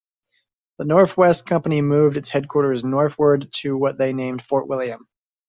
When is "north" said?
0.85-1.15